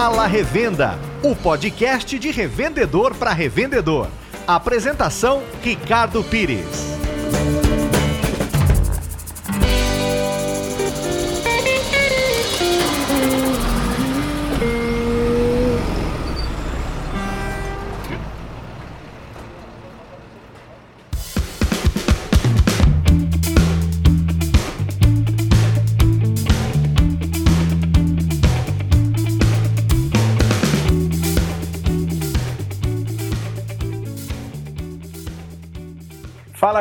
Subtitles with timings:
[0.00, 4.06] Fala Revenda, o podcast de revendedor para revendedor.
[4.46, 6.97] Apresentação: Ricardo Pires.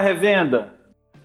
[0.08, 0.74] Revenda,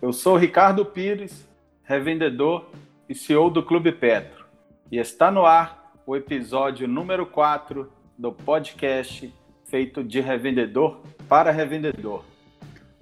[0.03, 1.49] eu sou Ricardo Pires,
[1.85, 2.69] revendedor
[3.09, 4.45] e CEO do Clube Petro,
[4.91, 9.33] e está no ar o episódio número 4 do podcast
[9.67, 12.25] feito de revendedor para revendedor.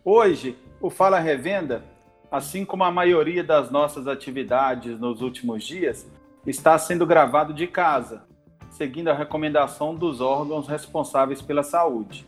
[0.04, 1.82] Hoje, o Fala Revenda,
[2.30, 6.06] assim como a maioria das nossas atividades nos últimos dias,
[6.46, 8.26] está sendo gravado de casa,
[8.68, 12.26] seguindo a recomendação dos órgãos responsáveis pela saúde.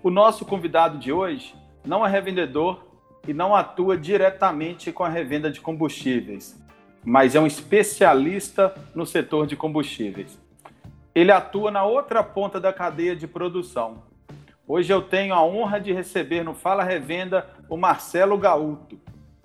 [0.00, 2.86] O nosso convidado de hoje não é revendedor
[3.26, 6.58] e não atua diretamente com a revenda de combustíveis,
[7.04, 10.38] mas é um especialista no setor de combustíveis.
[11.14, 14.02] Ele atua na outra ponta da cadeia de produção.
[14.66, 18.98] Hoje eu tenho a honra de receber no Fala Revenda o Marcelo Gauto,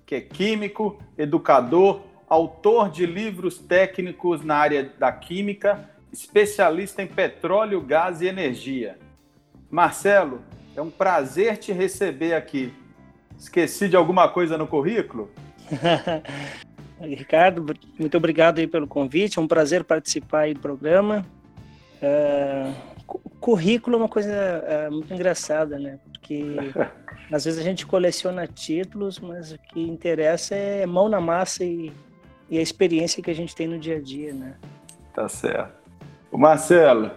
[0.06, 7.82] que é químico, educador, autor de livros técnicos na área da química, especialista em petróleo,
[7.82, 9.00] gás e energia.
[9.70, 10.42] Marcelo,
[10.76, 12.74] é um prazer te receber aqui.
[13.38, 15.30] Esqueci de alguma coisa no currículo?
[17.00, 17.66] Ricardo,
[18.00, 19.38] muito obrigado aí pelo convite.
[19.38, 21.26] É um prazer participar aí do programa.
[22.02, 22.74] Uh,
[23.40, 26.00] currículo é uma coisa uh, muito engraçada, né?
[26.12, 26.56] Porque
[27.32, 31.92] às vezes a gente coleciona títulos, mas o que interessa é mão na massa e,
[32.50, 34.56] e a experiência que a gente tem no dia a dia, né?
[35.14, 35.84] Tá certo.
[36.32, 37.12] O Marcelo,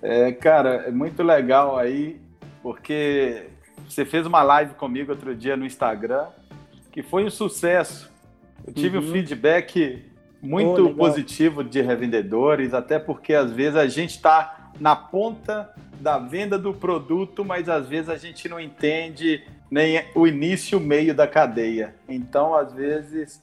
[0.00, 2.23] é, cara, é muito legal aí
[2.64, 3.48] porque
[3.86, 6.28] você fez uma live comigo outro dia no Instagram,
[6.90, 8.10] que foi um sucesso.
[8.66, 9.04] Eu tive uhum.
[9.04, 10.02] um feedback
[10.40, 16.18] muito oh, positivo de revendedores, até porque às vezes a gente está na ponta da
[16.18, 20.82] venda do produto, mas às vezes a gente não entende nem o início e o
[20.82, 21.94] meio da cadeia.
[22.08, 23.42] Então, às vezes,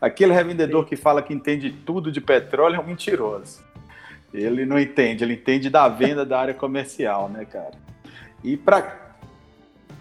[0.00, 3.64] aquele revendedor que fala que entende tudo de petróleo é um mentiroso.
[4.32, 7.89] Ele não entende, ele entende da venda da área comercial, né, cara?
[8.42, 9.10] E para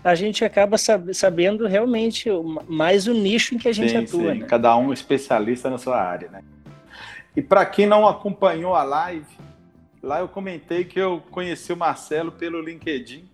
[0.03, 2.29] a gente acaba sabendo realmente
[2.67, 4.33] mais o nicho em que a gente sim, atua.
[4.33, 4.39] Sim.
[4.39, 4.45] Né?
[4.45, 6.41] Cada um especialista na sua área, né?
[7.35, 9.37] E para quem não acompanhou a live,
[10.01, 13.29] lá eu comentei que eu conheci o Marcelo pelo LinkedIn,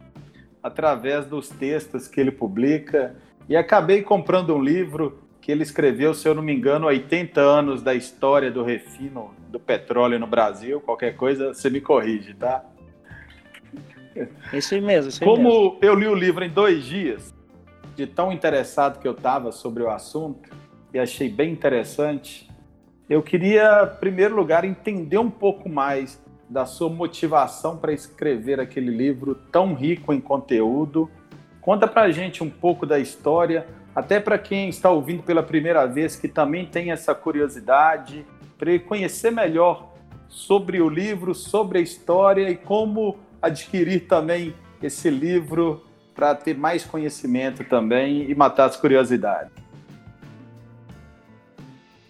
[0.62, 3.16] através dos textos que ele publica,
[3.48, 7.84] e acabei comprando um livro que ele escreveu, se eu não me engano, 80 anos
[7.84, 10.82] da história do refino do petróleo no Brasil.
[10.82, 12.66] Qualquer coisa, você me corrige, tá?
[14.54, 15.10] Isso aí mesmo.
[15.10, 15.78] Isso aí Como mesmo.
[15.82, 17.34] eu li o livro em dois dias,
[17.96, 20.50] de tão interessado que eu estava sobre o assunto,
[20.94, 22.50] e achei bem interessante,
[23.10, 28.90] eu queria, em primeiro lugar, entender um pouco mais da sua motivação para escrever aquele
[28.90, 31.10] livro tão rico em conteúdo.
[31.62, 35.86] Conta para a gente um pouco da história, até para quem está ouvindo pela primeira
[35.86, 38.26] vez, que também tem essa curiosidade,
[38.58, 39.94] para conhecer melhor
[40.28, 46.84] sobre o livro, sobre a história e como adquirir também esse livro para ter mais
[46.84, 49.52] conhecimento também e matar as curiosidades.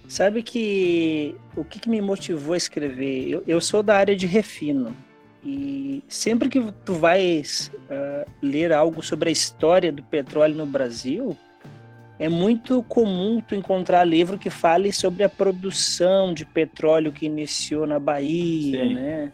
[0.08, 3.28] Sabe que o que, que me motivou a escrever?
[3.28, 4.96] Eu, eu, sou da área de refino
[5.44, 11.36] e sempre que tu vais uh, ler algo sobre a história do petróleo no Brasil,
[12.20, 17.86] é muito comum tu encontrar livro que fale sobre a produção de petróleo que iniciou
[17.86, 18.94] na Bahia, Sim.
[18.94, 19.32] né?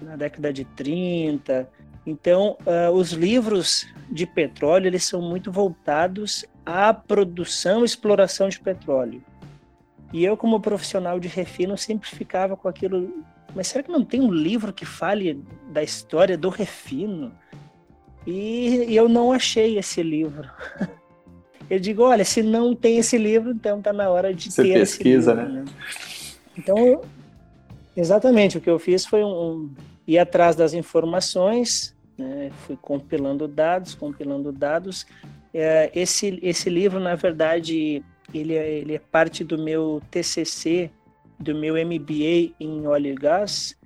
[0.00, 1.68] Na década de 30.
[2.06, 8.58] Então, uh, os livros de petróleo eles são muito voltados à produção e exploração de
[8.58, 9.22] petróleo.
[10.12, 13.24] E eu, como profissional de refino, sempre ficava com aquilo.
[13.54, 17.32] Mas será que não tem um livro que fale da história do refino?
[18.26, 20.48] E, e eu não achei esse livro.
[21.68, 24.74] eu digo, olha, se não tem esse livro, então está na hora de Você ter
[24.74, 25.52] pesquisa, livro.
[25.52, 25.62] né?
[25.62, 25.72] né?
[26.56, 27.02] Então,
[27.98, 29.70] exatamente, o que eu fiz foi um,
[30.06, 32.50] ir atrás das informações, né?
[32.66, 35.06] fui compilando dados, compilando dados.
[35.52, 38.02] É, esse, esse livro, na verdade,
[38.32, 40.90] ele é, ele é parte do meu TCC,
[41.38, 43.76] do meu MBA em óleo e gás.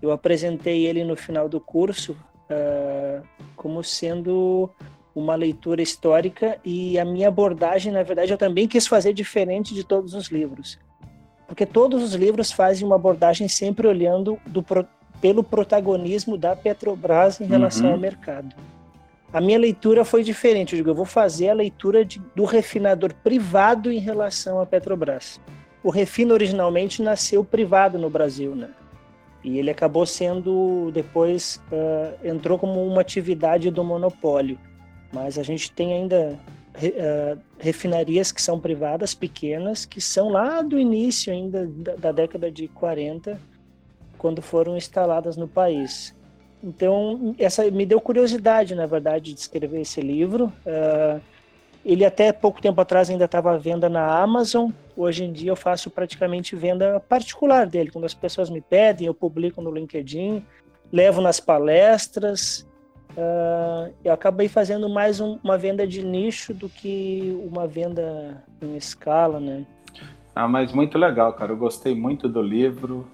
[0.00, 3.26] Eu apresentei ele no final do curso uh,
[3.56, 4.68] como sendo
[5.14, 9.84] uma leitura histórica e a minha abordagem, na verdade, eu também quis fazer diferente de
[9.84, 10.78] todos os livros.
[11.52, 14.64] Porque todos os livros fazem uma abordagem sempre olhando do,
[15.20, 17.92] pelo protagonismo da Petrobras em relação uhum.
[17.92, 18.56] ao mercado.
[19.30, 20.72] A minha leitura foi diferente.
[20.72, 25.38] Eu digo, eu vou fazer a leitura de, do refinador privado em relação à Petrobras.
[25.84, 28.70] O refino originalmente nasceu privado no Brasil, né?
[29.44, 34.58] E ele acabou sendo, depois, uh, entrou como uma atividade do monopólio.
[35.12, 36.38] Mas a gente tem ainda
[36.76, 42.50] uh, refinarias que são privadas, pequenas, que são lá do início ainda da, da década
[42.50, 43.40] de 40,
[44.18, 46.14] quando foram instaladas no país.
[46.62, 50.52] Então, essa me deu curiosidade, na verdade, de escrever esse livro.
[50.64, 51.20] Uh,
[51.84, 54.70] ele até pouco tempo atrás ainda estava à venda na Amazon.
[54.96, 57.90] Hoje em dia eu faço praticamente venda particular dele.
[57.90, 60.46] Quando as pessoas me pedem, eu publico no LinkedIn,
[60.92, 62.64] levo nas palestras.
[63.16, 68.76] Uh, eu acabei fazendo mais um, uma venda de nicho do que uma venda em
[68.76, 69.66] escala, né?
[70.34, 71.52] Ah, mas muito legal, cara.
[71.52, 73.06] Eu gostei muito do livro.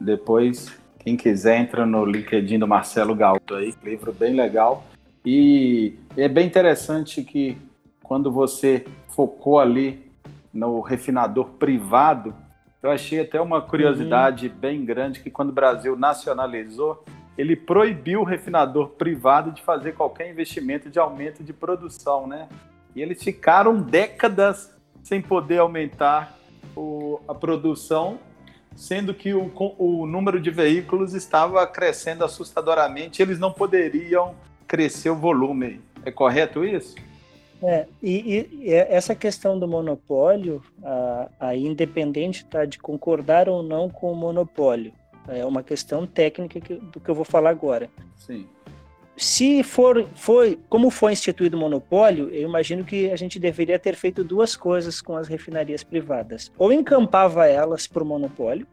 [0.00, 3.72] Depois, quem quiser, entra no LinkedIn do Marcelo Galto aí.
[3.82, 4.84] Livro bem legal.
[5.24, 7.56] E é bem interessante que
[8.02, 10.10] quando você focou ali
[10.52, 12.34] no refinador privado,
[12.82, 14.54] eu achei até uma curiosidade uhum.
[14.54, 17.04] bem grande que quando o Brasil nacionalizou,
[17.36, 22.48] ele proibiu o refinador privado de fazer qualquer investimento de aumento de produção, né?
[22.94, 24.72] E eles ficaram décadas
[25.02, 26.38] sem poder aumentar
[26.76, 28.18] o, a produção,
[28.76, 34.34] sendo que o, o número de veículos estava crescendo assustadoramente, eles não poderiam
[34.66, 35.80] crescer o volume.
[36.04, 36.94] É correto isso?
[37.62, 43.88] É, e, e, essa questão do monopólio, a, a independente tá, de concordar ou não
[43.88, 44.92] com o monopólio,
[45.28, 47.88] é uma questão técnica que, do que eu vou falar agora.
[48.16, 48.46] Sim.
[49.16, 53.94] Se for, foi, como foi instituído o monopólio, eu imagino que a gente deveria ter
[53.94, 56.50] feito duas coisas com as refinarias privadas.
[56.58, 58.66] Ou encampava elas para o monopólio,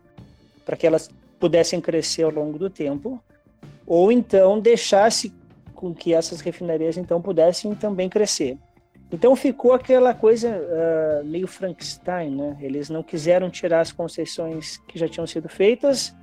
[0.65, 1.09] para que elas
[1.39, 3.23] pudessem crescer ao longo do tempo,
[3.85, 5.33] ou então deixasse
[5.75, 8.57] com que essas refinarias então pudessem também crescer.
[9.11, 12.57] Então ficou aquela coisa uh, meio Frankenstein, né?
[12.61, 16.15] Eles não quiseram tirar as concessões que já tinham sido feitas,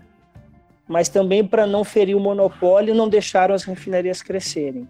[0.89, 4.89] mas também para não ferir o monopólio, não deixaram as refinarias crescerem.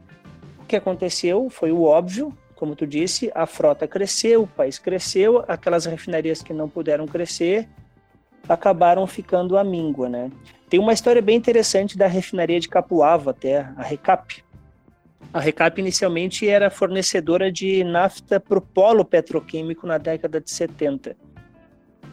[0.60, 5.44] O que aconteceu foi o óbvio, como tu disse, a frota cresceu, o país cresceu,
[5.48, 7.68] aquelas refinarias que não puderam crescer
[8.48, 10.30] acabaram ficando à míngua, né?
[10.70, 14.42] Tem uma história bem interessante da refinaria de Capuava até, a Recap,
[15.32, 21.16] a Recap inicialmente era fornecedora de nafta para o polo petroquímico na década de 70.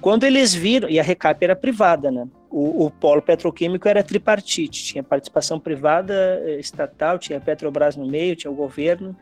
[0.02, 2.28] Quando eles viram, e a Recap era privada, né?
[2.50, 8.36] O, o polo petroquímico era tripartite, tinha participação privada, eh, estatal, tinha Petrobras no meio,
[8.36, 9.16] tinha o governo.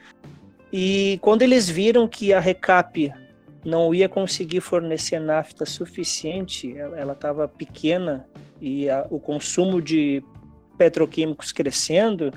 [0.71, 3.11] E quando eles viram que a Recap
[3.63, 8.27] não ia conseguir fornecer nafta suficiente, ela estava pequena
[8.61, 10.23] e a, o consumo de
[10.77, 12.33] petroquímicos crescendo,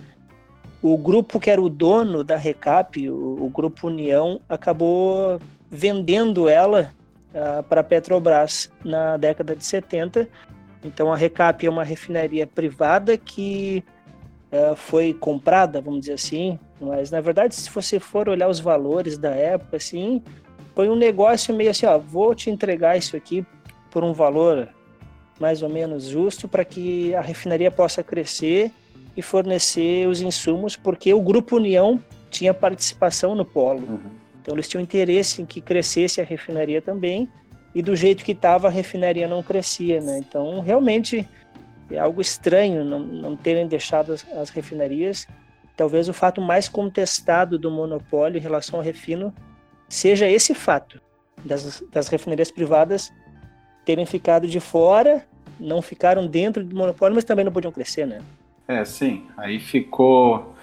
[0.82, 5.40] o grupo que era o dono da Recap, o, o Grupo União, acabou
[5.70, 6.92] vendendo ela
[7.36, 10.28] uh, para a Petrobras na década de 70.
[10.82, 13.84] Então a Recap é uma refinaria privada que
[14.50, 19.18] uh, foi comprada, vamos dizer assim, mas na verdade, se você for olhar os valores
[19.18, 20.22] da época, assim,
[20.74, 23.44] foi um negócio meio assim, ó, vou te entregar isso aqui
[23.90, 24.68] por um valor
[25.38, 28.72] mais ou menos justo para que a refinaria possa crescer
[29.16, 33.80] e fornecer os insumos, porque o Grupo União tinha participação no polo.
[33.80, 34.25] Uhum.
[34.46, 37.28] Então eles tinham interesse em que crescesse a refinaria também,
[37.74, 40.18] e do jeito que estava a refinaria não crescia, né?
[40.18, 41.28] Então realmente
[41.90, 45.26] é algo estranho não, não terem deixado as, as refinarias.
[45.76, 49.34] Talvez o fato mais contestado do monopólio em relação ao refino
[49.88, 51.02] seja esse fato
[51.44, 53.12] das, das refinarias privadas
[53.84, 55.26] terem ficado de fora,
[55.58, 58.20] não ficaram dentro do monopólio, mas também não podiam crescer, né?
[58.68, 59.26] É, sim.
[59.36, 60.54] Aí ficou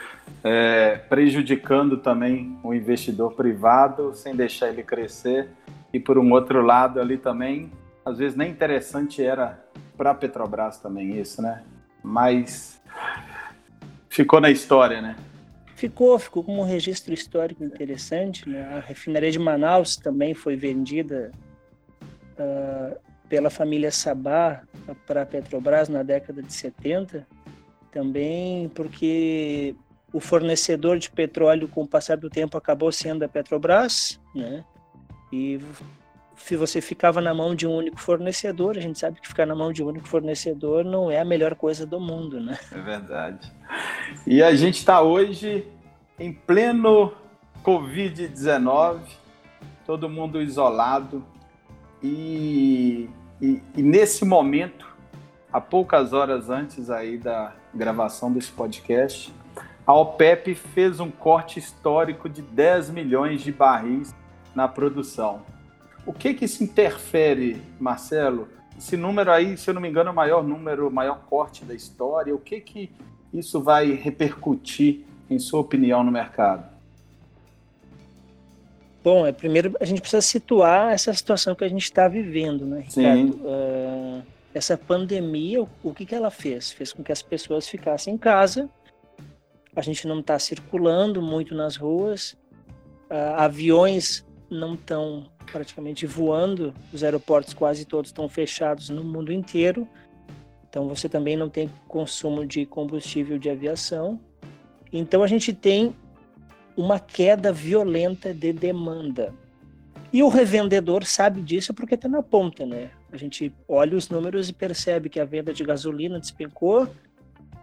[0.43, 5.49] é, prejudicando também o investidor privado, sem deixar ele crescer.
[5.93, 7.71] E por um outro lado ali também,
[8.03, 9.63] às vezes nem interessante era
[9.95, 11.63] para a Petrobras também isso, né?
[12.03, 12.81] Mas
[14.09, 15.15] ficou na história, né?
[15.75, 18.47] Ficou, ficou como um registro histórico interessante.
[18.47, 18.61] Né?
[18.75, 21.31] A refinaria de Manaus também foi vendida
[22.39, 24.61] uh, pela família Sabá
[25.05, 27.25] para a Petrobras na década de 70
[27.93, 29.75] também porque
[30.13, 34.63] o fornecedor de petróleo, com o passar do tempo, acabou sendo a Petrobras, né?
[35.31, 35.59] E
[36.37, 39.55] se você ficava na mão de um único fornecedor, a gente sabe que ficar na
[39.55, 42.59] mão de um único fornecedor não é a melhor coisa do mundo, né?
[42.71, 43.51] É verdade.
[44.27, 45.67] E a gente está hoje
[46.19, 47.13] em pleno
[47.63, 48.99] Covid-19,
[49.85, 51.25] todo mundo isolado,
[52.01, 53.09] e,
[53.41, 54.85] e, e nesse momento
[55.51, 59.33] há poucas horas antes aí da gravação desse podcast,
[59.85, 64.15] a OPEP fez um corte histórico de 10 milhões de barris
[64.55, 65.41] na produção.
[66.05, 68.47] O que que isso interfere, Marcelo?
[68.77, 71.65] Esse número aí, se eu não me engano, é o maior número, o maior corte
[71.65, 72.33] da história.
[72.33, 72.91] O que que
[73.33, 76.71] isso vai repercutir, em sua opinião, no mercado?
[79.03, 82.85] Bom, é, primeiro a gente precisa situar essa situação que a gente está vivendo, né,
[82.87, 83.35] Ricardo?
[83.43, 84.23] Uh,
[84.53, 86.71] essa pandemia, o que, que ela fez?
[86.71, 88.69] Fez com que as pessoas ficassem em casa,
[89.75, 92.37] a gente não está circulando muito nas ruas,
[93.09, 99.87] uh, aviões não estão praticamente voando, os aeroportos quase todos estão fechados no mundo inteiro,
[100.69, 104.19] então você também não tem consumo de combustível de aviação.
[104.91, 105.95] Então a gente tem
[106.75, 109.33] uma queda violenta de demanda.
[110.11, 112.89] E o revendedor sabe disso porque está na ponta, né?
[113.11, 116.87] A gente olha os números e percebe que a venda de gasolina despencou,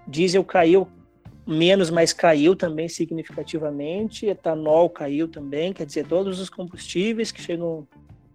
[0.07, 0.89] diesel caiu
[1.53, 7.87] menos, mas caiu também significativamente, etanol caiu também, quer dizer, todos os combustíveis que chegam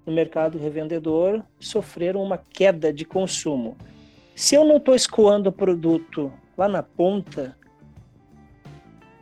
[0.05, 3.77] no mercado revendedor sofreram uma queda de consumo.
[4.35, 7.57] Se eu não estou escoando o produto lá na ponta,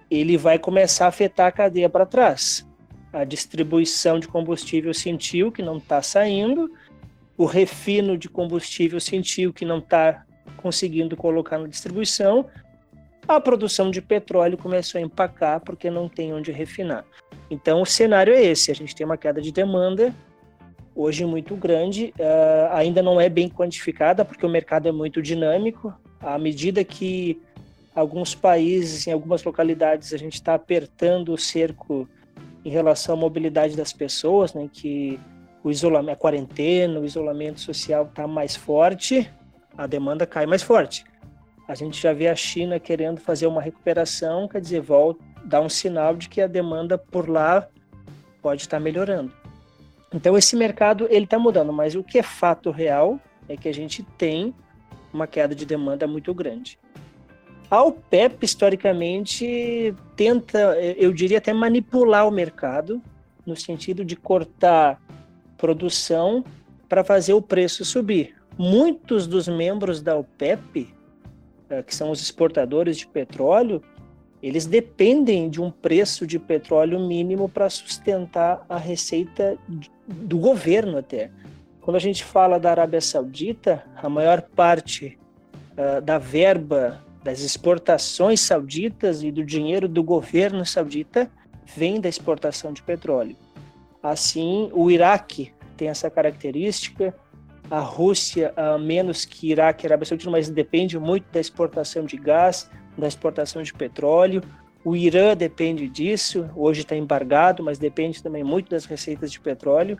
[0.09, 2.67] ele vai começar a afetar a cadeia para trás.
[3.11, 6.71] A distribuição de combustível sentiu que não está saindo,
[7.37, 10.25] o refino de combustível sentiu que não está
[10.57, 12.47] conseguindo colocar na distribuição,
[13.27, 17.05] a produção de petróleo começou a empacar porque não tem onde refinar.
[17.49, 20.13] Então o cenário é esse: a gente tem uma queda de demanda
[20.95, 25.93] hoje muito grande, uh, ainda não é bem quantificada porque o mercado é muito dinâmico.
[26.19, 27.41] À medida que
[27.95, 32.07] alguns países, em algumas localidades, a gente está apertando o cerco
[32.63, 35.19] em relação à mobilidade das pessoas, né, que
[35.63, 39.29] o isolamento, a quarentena, o isolamento social está mais forte,
[39.77, 41.03] a demanda cai mais forte.
[41.67, 45.69] A gente já vê a China querendo fazer uma recuperação, quer dizer, volta, dá um
[45.69, 47.67] sinal de que a demanda por lá
[48.41, 49.31] pode estar melhorando.
[50.13, 53.73] Então esse mercado ele está mudando, mas o que é fato real é que a
[53.73, 54.53] gente tem
[55.13, 56.77] uma queda de demanda muito grande.
[57.69, 60.59] A OPEP, historicamente, tenta,
[60.97, 63.01] eu diria até manipular o mercado,
[63.45, 65.01] no sentido de cortar
[65.57, 66.43] produção
[66.87, 68.35] para fazer o preço subir.
[68.57, 70.93] Muitos dos membros da OPEP,
[71.81, 73.81] que são os exportadores de petróleo,
[74.41, 79.57] eles dependem de um preço de petróleo mínimo para sustentar a receita
[80.05, 81.31] do governo até.
[81.81, 85.17] Quando a gente fala da Arábia Saudita, a maior parte
[85.71, 91.31] uh, da verba das exportações sauditas e do dinheiro do governo saudita
[91.65, 93.37] vem da exportação de petróleo.
[94.01, 97.15] Assim, o Iraque tem essa característica,
[97.69, 102.69] a Rússia, menos que Iraque e Arábia Saudita, mas depende muito da exportação de gás,
[102.97, 104.43] da exportação de petróleo.
[104.85, 109.97] O Irã depende disso, hoje está embargado, mas depende também muito das receitas de petróleo.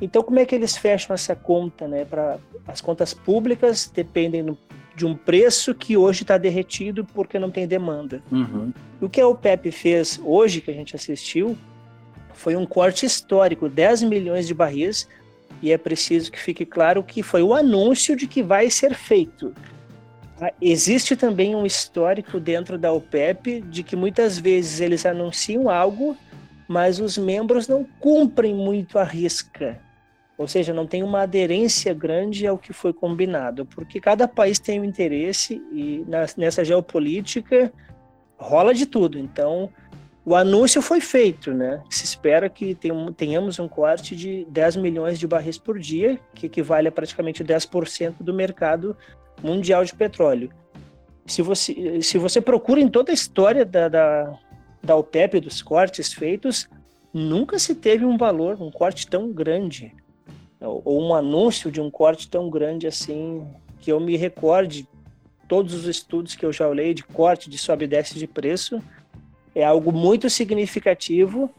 [0.00, 1.86] Então, como é que eles fecham essa conta?
[1.86, 2.04] Né?
[2.04, 4.56] Pra, as contas públicas dependem
[4.96, 8.22] de um preço que hoje está derretido porque não tem demanda.
[8.30, 8.72] Uhum.
[9.00, 11.56] O que a OPEP fez hoje, que a gente assistiu,
[12.34, 15.08] foi um corte histórico, 10 milhões de barris,
[15.62, 19.54] e é preciso que fique claro que foi o anúncio de que vai ser feito.
[20.40, 26.16] Ah, existe também um histórico dentro da OPEP de que muitas vezes eles anunciam algo,
[26.66, 29.80] mas os membros não cumprem muito a risca.
[30.36, 34.80] Ou seja, não tem uma aderência grande ao que foi combinado, porque cada país tem
[34.80, 36.04] um interesse e
[36.36, 37.72] nessa geopolítica
[38.36, 39.18] rola de tudo.
[39.18, 39.70] Então,
[40.24, 41.82] o anúncio foi feito, né?
[41.90, 42.76] Se espera que
[43.16, 48.14] tenhamos um corte de 10 milhões de barris por dia, que equivale a praticamente 10%
[48.20, 48.96] do mercado
[49.42, 50.50] mundial de petróleo.
[51.26, 54.38] Se você, se você procura em toda a história da, da,
[54.82, 56.68] da OPEP, dos cortes feitos,
[57.12, 59.92] nunca se teve um valor, um corte tão grande
[60.60, 63.44] ou um anúncio de um corte tão grande assim,
[63.80, 64.88] que eu me recorde
[65.48, 68.80] todos os estudos que eu já olhei de corte, de sobe e desce de preço,
[69.54, 71.50] é algo muito significativo,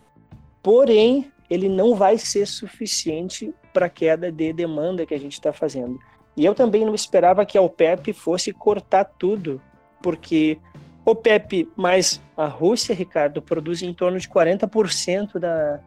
[0.61, 5.51] porém ele não vai ser suficiente para a queda de demanda que a gente está
[5.51, 5.99] fazendo.
[6.35, 9.61] E eu também não esperava que a OPEP fosse cortar tudo,
[10.01, 10.57] porque
[11.05, 15.79] OPEP mais a Rússia, Ricardo, produz em torno de 40% da,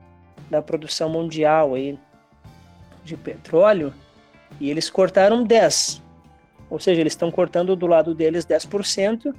[0.48, 1.98] da produção mundial aí
[3.02, 3.92] de petróleo
[4.60, 6.02] e eles cortaram 10.
[6.68, 9.34] Ou seja, eles estão cortando do lado deles 10%,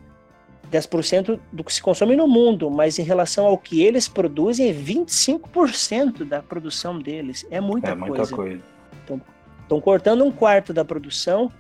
[0.71, 4.73] 10% do que se consome no mundo, mas em relação ao que eles produzem, é
[4.73, 7.45] 25% da produção deles.
[7.49, 8.15] É muita é coisa.
[8.15, 8.63] Muita coisa.
[9.03, 9.21] Então,
[9.61, 11.51] estão cortando um quarto da produção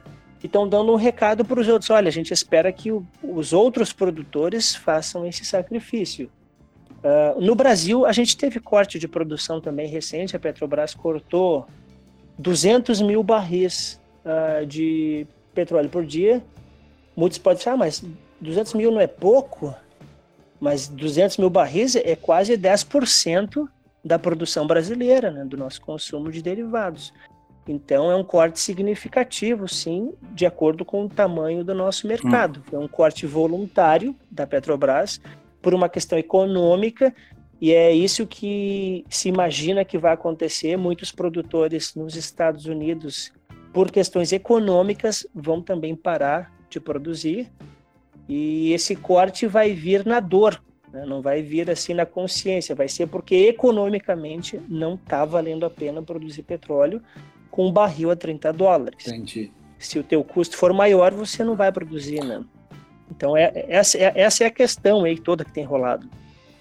[0.43, 3.93] estão dando um recado para os outros: olha, a gente espera que o, os outros
[3.93, 6.29] produtores façam esse sacrifício.
[6.97, 11.67] Uh, no Brasil, a gente teve corte de produção também recente, a Petrobras cortou
[12.37, 16.43] 200 mil barris uh, de petróleo por dia.
[17.15, 18.03] Muitos podem dizer, ah, mas
[18.41, 19.73] 200 mil não é pouco?
[20.59, 23.67] Mas 200 mil barris é quase 10%
[24.03, 27.13] da produção brasileira, né, do nosso consumo de derivados.
[27.67, 32.63] Então é um corte significativo, sim, de acordo com o tamanho do nosso mercado.
[32.71, 32.77] Hum.
[32.77, 35.19] É um corte voluntário da Petrobras
[35.61, 37.13] por uma questão econômica
[37.59, 40.77] e é isso que se imagina que vai acontecer.
[40.77, 43.33] Muitos produtores nos Estados Unidos,
[43.73, 47.51] por questões econômicas, vão também parar de produzir
[48.27, 51.05] e esse corte vai vir na dor, né?
[51.05, 56.01] não vai vir assim na consciência, vai ser porque economicamente não está valendo a pena
[56.01, 57.01] produzir petróleo
[57.49, 59.07] com um barril a 30 dólares.
[59.07, 59.51] Entendi.
[59.79, 62.43] Se o teu custo for maior, você não vai produzir, né?
[63.09, 66.07] Então, é, essa, é, essa é a questão aí toda que tem rolado.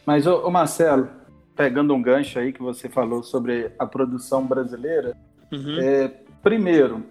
[0.05, 1.09] Mas, ô, ô, Marcelo,
[1.57, 5.17] pegando um gancho aí que você falou sobre a produção brasileira,
[5.51, 5.81] uhum.
[5.81, 7.03] é, primeiro,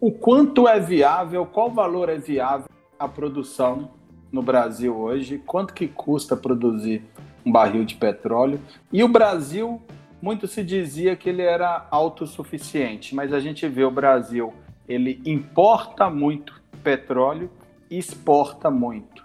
[0.00, 3.90] o quanto é viável, qual valor é viável a produção
[4.30, 5.38] no Brasil hoje?
[5.38, 7.02] Quanto que custa produzir
[7.44, 8.60] um barril de petróleo?
[8.92, 9.80] E o Brasil
[10.20, 14.52] muito se dizia que ele era autossuficiente, mas a gente vê o Brasil,
[14.86, 17.50] ele importa muito petróleo
[17.90, 19.24] e exporta muito.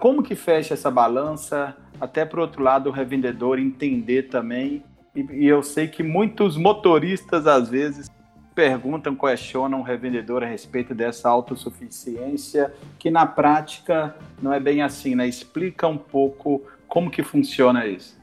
[0.00, 1.76] Como que fecha essa balança?
[2.00, 4.82] Até para outro lado, o revendedor entender também.
[5.14, 8.10] E, e eu sei que muitos motoristas, às vezes,
[8.54, 15.14] perguntam, questionam o revendedor a respeito dessa autossuficiência, que na prática não é bem assim,
[15.14, 15.26] né?
[15.26, 18.20] Explica um pouco como que funciona isso.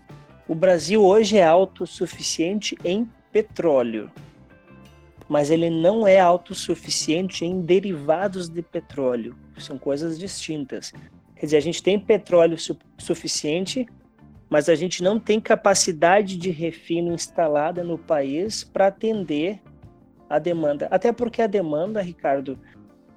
[0.47, 4.11] O Brasil hoje é autossuficiente em petróleo,
[5.27, 9.35] mas ele não é autossuficiente em derivados de petróleo.
[9.57, 10.91] São coisas distintas.
[11.35, 13.87] Quer dizer, a gente tem petróleo su suficiente,
[14.49, 19.61] mas a gente não tem capacidade de refino instalada no país para atender
[20.29, 20.87] a demanda.
[20.91, 22.59] Até porque a demanda, Ricardo,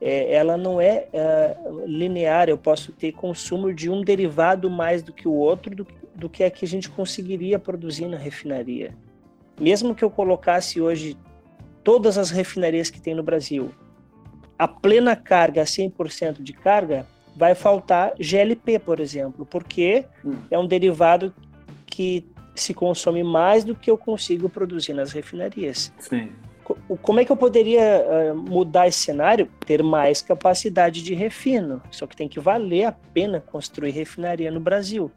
[0.01, 2.48] é, ela não é, é, linear.
[2.48, 6.42] Eu posso ter consumo de um derivado mais do que o outro, do, do que
[6.42, 8.96] é que a gente conseguiria produzir na refinaria.
[9.61, 11.16] Mesmo que eu colocasse hoje
[11.85, 13.72] todas as refinarias que tem no Brasil,
[14.59, 20.35] a plena carga, 100% de carga, vai faltar GLP, por exemplo, porque hum.
[20.51, 21.35] é um derivado
[21.87, 25.92] que se consome mais do que eu consigo produzir nas refinarias.
[25.98, 26.33] Sim.
[27.00, 29.48] Como é que eu poderia uh, mudar esse cenário?
[29.66, 31.83] Ter mais capacidade de refino.
[31.90, 35.11] Só que tem que valer a pena construir refinaria no Brasil.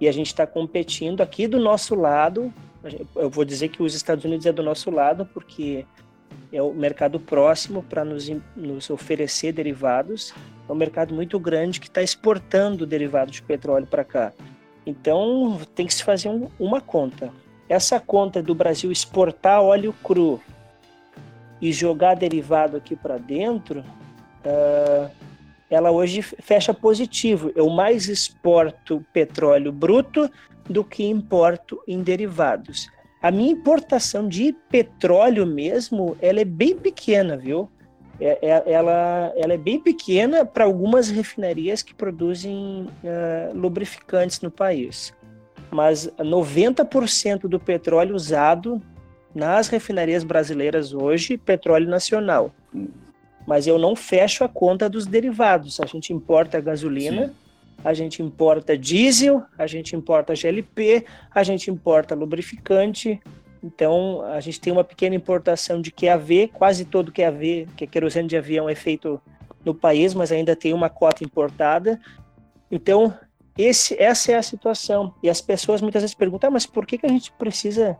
[0.00, 2.52] E a gente está competindo aqui do nosso lado.
[3.14, 5.84] Eu vou dizer que os Estados Unidos é do nosso lado, porque
[6.52, 10.34] é o mercado próximo para nos, nos oferecer derivados.
[10.68, 14.32] É um mercado muito grande que está exportando derivados de petróleo para cá.
[14.84, 17.32] Então tem que se fazer um, uma conta.
[17.68, 20.40] Essa conta do Brasil exportar óleo cru
[21.60, 25.10] e jogar derivado aqui para dentro, uh,
[25.70, 27.50] ela hoje fecha positivo.
[27.54, 30.30] Eu mais exporto petróleo bruto
[30.68, 32.88] do que importo em derivados.
[33.22, 37.68] A minha importação de petróleo mesmo, ela é bem pequena, viu?
[38.20, 44.50] É, é, ela, ela é bem pequena para algumas refinarias que produzem uh, lubrificantes no
[44.50, 45.12] país.
[45.70, 48.80] Mas 90% do petróleo usado
[49.36, 52.50] nas refinarias brasileiras hoje, petróleo nacional.
[53.46, 55.78] Mas eu não fecho a conta dos derivados.
[55.78, 57.34] A gente importa gasolina, Sim.
[57.84, 63.20] a gente importa diesel, a gente importa GLP, a gente importa lubrificante.
[63.62, 68.28] Então, a gente tem uma pequena importação de QAV, quase todo QAV, que é querosene
[68.28, 69.20] de avião, é feito
[69.62, 72.00] no país, mas ainda tem uma cota importada.
[72.70, 73.12] Então,
[73.58, 75.14] esse, essa é a situação.
[75.22, 77.98] E as pessoas muitas vezes perguntam, ah, mas por que, que a gente precisa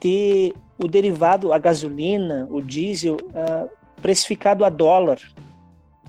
[0.00, 3.68] ter o derivado, a gasolina, o diesel, uh,
[4.00, 5.18] precificado a dólar?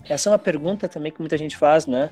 [0.07, 2.09] Essa é uma pergunta também que muita gente faz, né?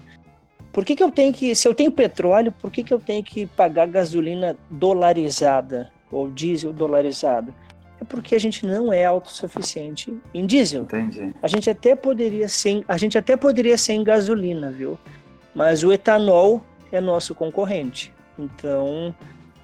[0.72, 3.24] Por que, que eu tenho que, se eu tenho petróleo, por que, que eu tenho
[3.24, 7.54] que pagar gasolina dolarizada ou diesel dolarizado?
[8.02, 10.84] É porque a gente não é autossuficiente em diesel.
[10.84, 11.34] Entendi.
[11.42, 14.98] A gente até poderia ser, a gente até poderia ser em gasolina, viu?
[15.54, 18.12] Mas o etanol é nosso concorrente.
[18.38, 19.16] Então,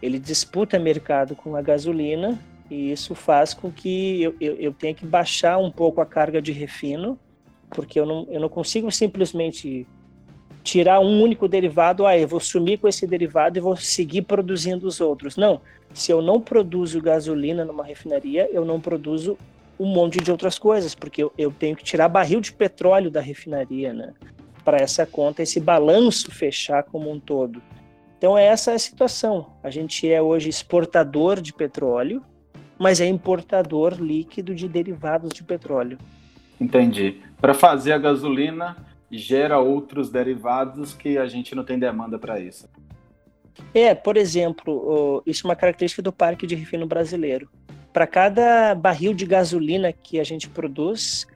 [0.02, 2.40] ele disputa mercado com a gasolina
[2.70, 6.42] e isso faz com que eu, eu, eu tenha que baixar um pouco a carga
[6.42, 7.18] de refino,
[7.70, 9.88] porque eu não, eu não consigo simplesmente
[10.64, 14.86] tirar um único derivado, ah, eu vou sumir com esse derivado e vou seguir produzindo
[14.86, 15.36] os outros.
[15.38, 15.62] Não,
[15.94, 19.38] se eu não produzo gasolina numa refinaria, eu não produzo
[19.80, 23.22] um monte de outras coisas, porque eu, eu tenho que tirar barril de petróleo da
[23.22, 24.14] refinaria, né?
[24.64, 27.62] Para essa conta, esse balanço fechar como um todo.
[28.18, 29.54] Então, essa é a situação.
[29.64, 32.22] A gente é hoje exportador de petróleo,
[32.80, 35.98] mas é importador líquido de derivados de petróleo.
[36.60, 37.18] Entendi.
[37.40, 38.78] Para fazer a gasolina,
[39.12, 42.68] gera outros derivados que a gente não tem demanda para isso.
[43.74, 47.50] É, por exemplo, isso é uma característica do parque de refino brasileiro.
[47.92, 51.28] Para cada barril de gasolina que a gente produz,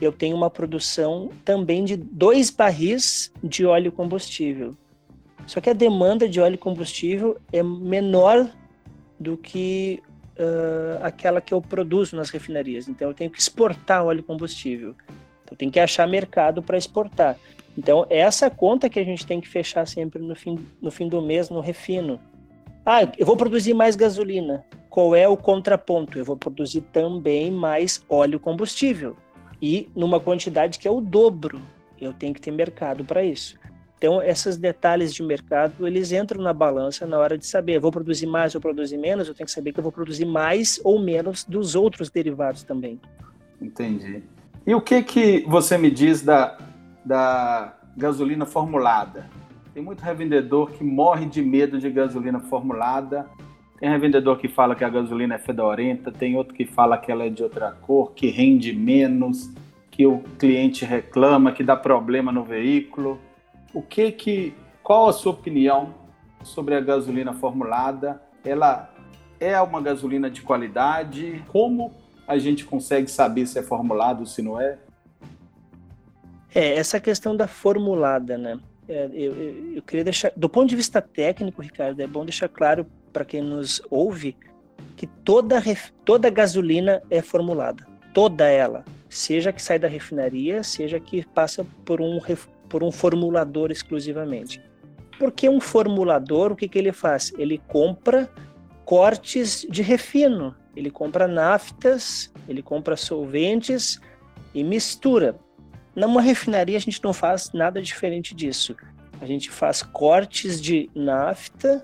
[0.00, 4.76] eu tenho uma produção também de dois barris de óleo combustível.
[5.46, 8.50] Só que a demanda de óleo combustível é menor
[9.18, 10.02] do que
[10.38, 12.88] uh, aquela que eu produzo nas refinarias.
[12.88, 14.94] Então eu tenho que exportar óleo combustível.
[15.42, 17.36] Então eu tenho que achar mercado para exportar.
[17.76, 21.20] Então essa conta que a gente tem que fechar sempre no fim, no fim do
[21.20, 22.20] mês no refino.
[22.84, 24.64] Ah, eu vou produzir mais gasolina.
[24.88, 26.18] Qual é o contraponto?
[26.18, 29.16] Eu vou produzir também mais óleo combustível
[29.60, 31.60] e numa quantidade que é o dobro.
[32.00, 33.58] Eu tenho que ter mercado para isso.
[33.98, 38.26] Então, esses detalhes de mercado, eles entram na balança na hora de saber, vou produzir
[38.26, 41.44] mais ou produzir menos, eu tenho que saber que eu vou produzir mais ou menos
[41.44, 43.00] dos outros derivados também.
[43.60, 44.22] Entendi.
[44.66, 46.58] E o que que você me diz da,
[47.04, 49.30] da gasolina formulada?
[49.72, 53.26] Tem muito revendedor que morre de medo de gasolina formulada.
[53.78, 57.24] Tem revendedor que fala que a gasolina é fedorenta, tem outro que fala que ela
[57.24, 59.50] é de outra cor, que rende menos,
[59.90, 63.18] que o cliente reclama, que dá problema no veículo
[63.76, 65.94] o que que, qual a sua opinião
[66.42, 68.22] sobre a gasolina formulada?
[68.42, 68.90] Ela
[69.38, 71.44] é uma gasolina de qualidade?
[71.48, 71.92] Como
[72.26, 74.78] a gente consegue saber se é formulado ou se não é?
[76.54, 78.58] É, essa questão da formulada, né?
[78.88, 82.48] É, eu, eu, eu, queria deixar, do ponto de vista técnico, Ricardo, é bom deixar
[82.48, 84.34] claro para quem nos ouve
[84.96, 85.62] que toda,
[86.02, 92.00] toda gasolina é formulada, toda ela, seja que sai da refinaria, seja que passa por
[92.00, 92.18] um,
[92.68, 94.60] por um formulador exclusivamente.
[95.18, 97.32] Porque um formulador, o que, que ele faz?
[97.38, 98.30] Ele compra
[98.84, 104.00] cortes de refino, ele compra naftas, ele compra solventes
[104.54, 105.38] e mistura.
[105.94, 108.76] Numa refinaria a gente não faz nada diferente disso.
[109.20, 111.82] A gente faz cortes de nafta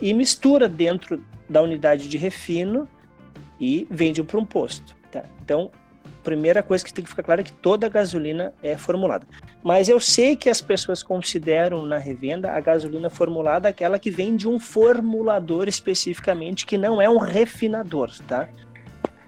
[0.00, 2.86] e mistura dentro da unidade de refino
[3.58, 4.94] e vende para um posto.
[5.10, 5.24] Tá?
[5.42, 5.70] Então,
[6.22, 9.26] primeira coisa que tem que ficar clara é que toda gasolina é formulada.
[9.62, 14.36] Mas eu sei que as pessoas consideram na revenda a gasolina formulada aquela que vem
[14.36, 18.48] de um formulador especificamente, que não é um refinador, tá?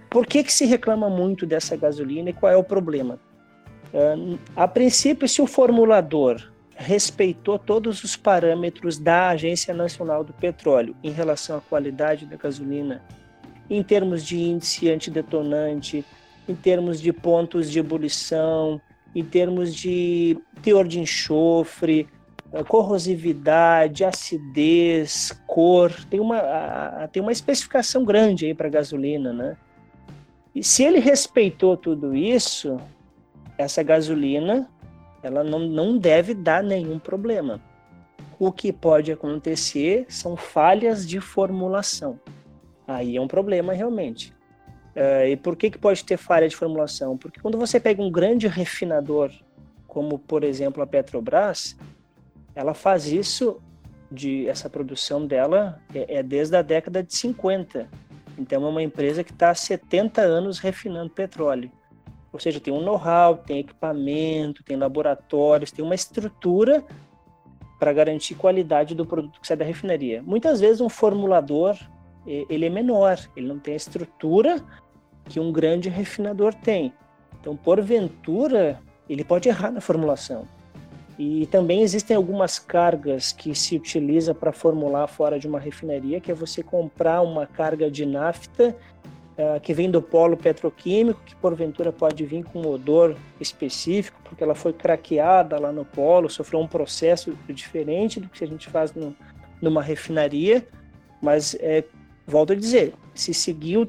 [0.08, 3.18] Por que, que se reclama muito dessa gasolina e qual é o problema?
[3.92, 10.96] Uh, a princípio, se o formulador respeitou todos os parâmetros da Agência Nacional do Petróleo
[11.02, 13.02] em relação à qualidade da gasolina,
[13.70, 16.04] em termos de índice antidetonante,
[16.48, 18.80] em termos de pontos de ebulição,
[19.14, 22.08] em termos de teor de enxofre,
[22.52, 29.56] eh, corrosividade, acidez, cor, tem uma, tem uma especificação grande aí para gasolina, né?
[30.54, 32.76] E se ele respeitou tudo isso,
[33.56, 34.68] essa gasolina,
[35.22, 37.60] ela não, não deve dar nenhum problema.
[38.38, 42.18] O que pode acontecer são falhas de formulação.
[42.86, 44.34] Aí é um problema realmente.
[44.94, 47.16] Uh, e por que, que pode ter falha de formulação?
[47.16, 49.30] Porque quando você pega um grande refinador,
[49.86, 51.76] como por exemplo a Petrobras,
[52.54, 53.60] ela faz isso
[54.10, 57.88] de essa produção dela é, é desde a década de 50.
[58.38, 61.70] Então é uma empresa que está há 70 anos refinando petróleo.
[62.30, 66.84] Ou seja, tem um know-how, tem equipamento, tem laboratórios, tem uma estrutura
[67.78, 70.22] para garantir qualidade do produto que sai da refinaria.
[70.22, 71.76] Muitas vezes um formulador
[72.26, 74.62] ele é menor, ele não tem a estrutura
[75.24, 76.92] que um grande refinador tem.
[77.40, 80.46] Então, porventura, ele pode errar na formulação.
[81.18, 86.30] E também existem algumas cargas que se utiliza para formular fora de uma refinaria, que
[86.30, 88.74] é você comprar uma carga de nafta
[89.36, 94.42] uh, que vem do polo petroquímico, que porventura pode vir com um odor específico, porque
[94.42, 98.94] ela foi craqueada lá no polo, sofreu um processo diferente do que a gente faz
[98.94, 99.14] no,
[99.60, 100.66] numa refinaria.
[101.20, 101.84] Mas, é,
[102.26, 103.88] volto a dizer, se seguiu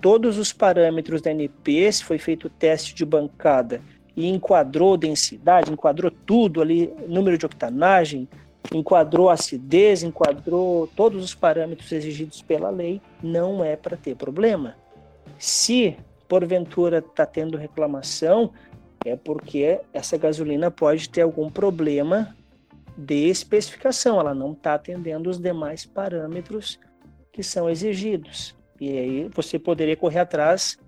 [0.00, 3.80] todos os parâmetros da NP, se foi feito o teste de bancada
[4.16, 8.28] e enquadrou densidade, enquadrou tudo ali, número de octanagem,
[8.72, 14.76] enquadrou acidez, enquadrou todos os parâmetros exigidos pela lei, não é para ter problema.
[15.38, 15.96] Se
[16.28, 18.52] porventura está tendo reclamação,
[19.04, 22.34] é porque essa gasolina pode ter algum problema
[22.96, 26.80] de especificação, ela não está atendendo os demais parâmetros
[27.32, 28.56] que são exigidos.
[28.80, 30.78] E aí você poderia correr atrás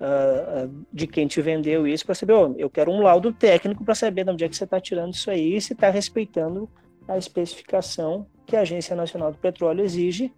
[0.00, 3.94] uh, de quem te vendeu isso para saber, oh, eu quero um laudo técnico para
[3.94, 6.68] saber de onde é que você está tirando isso aí e se está respeitando
[7.06, 10.32] a especificação que a Agência Nacional do Petróleo exige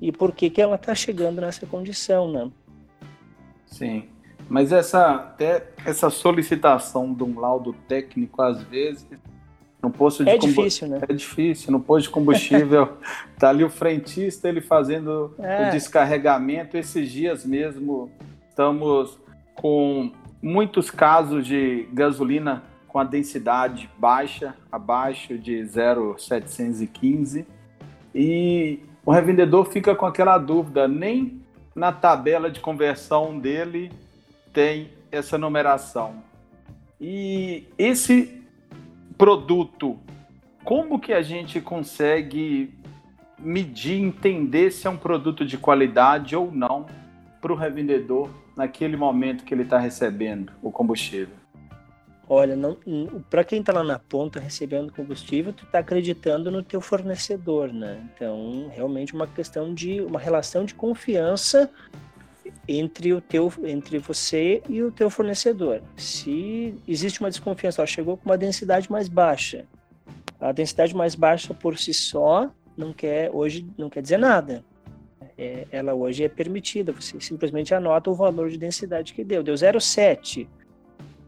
[0.00, 2.50] e por que, que ela está chegando nessa condição, né?
[3.66, 4.08] Sim,
[4.48, 9.06] mas essa, até essa solicitação de um laudo técnico, às vezes,
[9.82, 11.00] no posto de é difícil, né?
[11.08, 11.72] É difícil.
[11.72, 12.98] No posto de combustível,
[13.38, 15.68] tá ali o frentista, ele fazendo é.
[15.68, 16.76] o descarregamento.
[16.76, 18.10] Esses dias mesmo,
[18.48, 19.18] estamos
[19.54, 20.12] com
[20.42, 27.46] muitos casos de gasolina com a densidade baixa, abaixo de 0,715.
[28.14, 31.40] E o revendedor fica com aquela dúvida, nem
[31.74, 33.90] na tabela de conversão dele
[34.52, 36.16] tem essa numeração.
[37.00, 38.39] E esse
[39.20, 39.98] produto,
[40.64, 42.72] como que a gente consegue
[43.38, 46.86] medir, entender se é um produto de qualidade ou não
[47.38, 51.34] para o revendedor naquele momento que ele está recebendo o combustível?
[52.26, 52.56] Olha,
[53.28, 58.02] para quem está lá na ponta recebendo combustível, tu está acreditando no teu fornecedor, né?
[58.14, 61.70] Então, realmente uma questão de uma relação de confiança
[62.78, 65.82] entre o teu entre você e o teu fornecedor.
[65.96, 69.66] Se existe uma desconfiança, ó, chegou com uma densidade mais baixa.
[70.40, 74.64] A densidade mais baixa por si só não quer hoje não quer dizer nada.
[75.36, 79.42] É, ela hoje é permitida, você simplesmente anota o valor de densidade que deu.
[79.42, 80.46] Deu 0,7.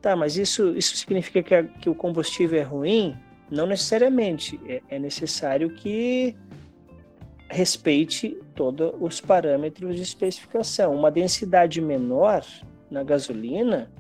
[0.01, 3.17] Tá, mas isso, isso significa que, a, que o combustível é ruim?
[3.51, 4.61] Não necessariamente.
[4.67, 6.37] É, é necessário que
[7.53, 10.95] respeite todos os parâmetros de especificação.
[10.95, 12.43] Uma densidade menor
[12.91, 13.91] na gasolina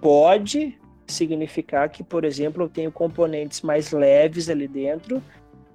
[0.00, 5.22] pode significar que, por exemplo, eu tenho componentes mais leves ali dentro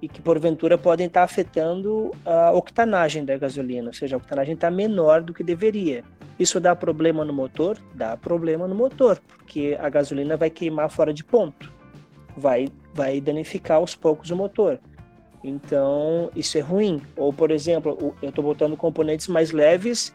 [0.00, 4.70] e que porventura podem estar afetando a octanagem da gasolina, ou seja, a octanagem está
[4.70, 6.04] menor do que deveria.
[6.38, 7.76] Isso dá problema no motor?
[7.94, 11.72] Dá problema no motor, porque a gasolina vai queimar fora de ponto,
[12.36, 14.78] vai, vai danificar aos poucos o motor.
[15.44, 17.02] Então, isso é ruim.
[17.14, 20.14] Ou, por exemplo, eu estou botando componentes mais leves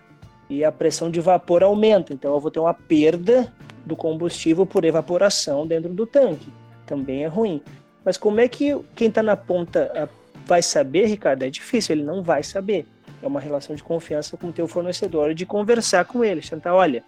[0.50, 2.12] e a pressão de vapor aumenta.
[2.12, 3.54] Então, eu vou ter uma perda
[3.86, 6.52] do combustível por evaporação dentro do tanque.
[6.88, 7.62] Também é ruim.
[8.04, 10.10] Mas como é que quem está na ponta ah,
[10.48, 11.44] vai saber, Ricardo?
[11.44, 12.88] É difícil, ele não vai saber.
[13.22, 17.04] É uma relação de confiança com o teu fornecedor, de conversar com ele, tentar, olha,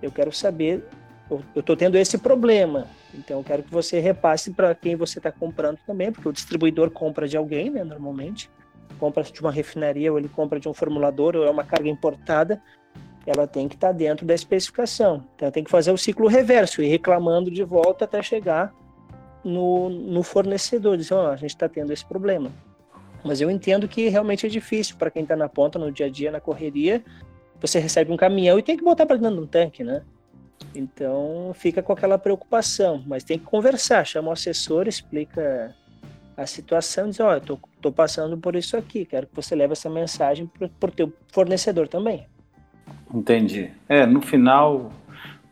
[0.00, 0.84] eu quero saber,
[1.28, 2.86] eu estou tendo esse problema,
[3.18, 6.90] então, eu quero que você repasse para quem você está comprando também, porque o distribuidor
[6.90, 8.50] compra de alguém, né, normalmente.
[8.98, 12.62] Compra de uma refinaria, ou ele compra de um formulador, ou é uma carga importada.
[13.26, 15.24] Ela tem que estar tá dentro da especificação.
[15.34, 18.72] Então, tem que fazer o ciclo reverso, ir reclamando de volta até chegar
[19.44, 20.96] no, no fornecedor.
[20.96, 22.50] Dizer, oh, a gente está tendo esse problema.
[23.24, 26.10] Mas eu entendo que realmente é difícil para quem está na ponta, no dia a
[26.10, 27.04] dia, na correria.
[27.60, 30.02] Você recebe um caminhão e tem que botar para dentro de um tanque, né?
[30.74, 35.74] Então fica com aquela preocupação, mas tem que conversar, chama o assessor, explica
[36.36, 39.72] a situação, diz, ó, oh, tô, tô passando por isso aqui, quero que você leve
[39.72, 42.26] essa mensagem para o teu fornecedor também.
[43.12, 43.70] Entendi.
[43.88, 44.92] É, no final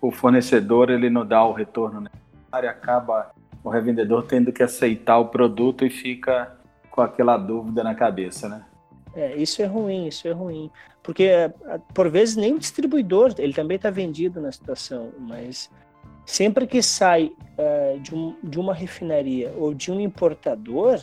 [0.00, 3.30] o fornecedor ele não dá o retorno necessário, acaba
[3.64, 6.56] o revendedor tendo que aceitar o produto e fica
[6.90, 8.64] com aquela dúvida na cabeça, né?
[9.16, 10.70] É, isso é ruim, isso é ruim.
[11.02, 11.48] Porque, é,
[11.94, 15.70] por vezes, nem o distribuidor, ele também está vendido na situação, mas
[16.26, 21.00] sempre que sai uh, de, um, de uma refinaria ou de um importador,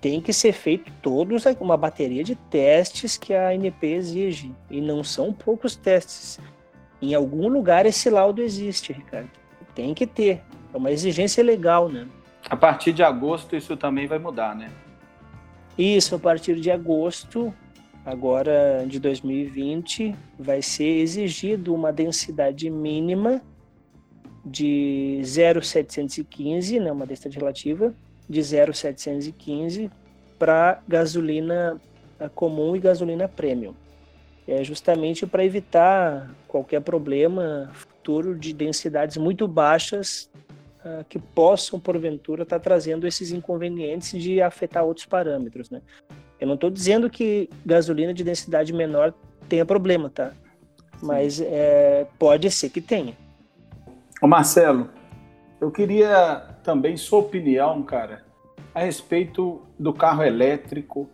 [0.00, 4.52] tem que ser feito todos uma bateria de testes que a ANP exige.
[4.68, 6.38] E não são poucos testes.
[7.00, 9.30] Em algum lugar esse laudo existe, Ricardo.
[9.74, 10.42] Tem que ter.
[10.74, 12.06] É uma exigência legal, né?
[12.50, 14.70] A partir de agosto isso também vai mudar, né?
[15.76, 17.52] Isso, a partir de agosto,
[18.04, 23.42] agora de 2020, vai ser exigido uma densidade mínima
[24.44, 27.94] de 0,715, né, uma densidade relativa,
[28.28, 29.90] de 0,715
[30.38, 31.80] para gasolina
[32.20, 33.74] eh, comum e gasolina premium.
[34.46, 40.30] É justamente para evitar qualquer problema futuro de densidades muito baixas
[40.84, 45.80] uh, que possam, porventura, estar tá trazendo esses inconvenientes de afetar outros parâmetros, né?
[46.40, 49.14] Eu não estou dizendo que gasolina de densidade menor
[49.48, 50.32] tenha problema, tá?
[51.02, 53.16] Mas é, pode ser que tenha.
[54.20, 54.90] Ô Marcelo,
[55.60, 58.24] eu queria também sua opinião, cara,
[58.74, 61.08] a respeito do carro elétrico